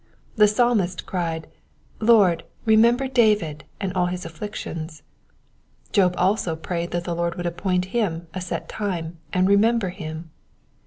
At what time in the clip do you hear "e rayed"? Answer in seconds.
6.55-6.89